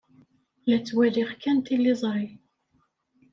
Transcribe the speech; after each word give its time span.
La 0.69 0.77
ttwaliɣ 0.79 1.29
kan 1.41 1.57
tiliẓri. 1.65 2.27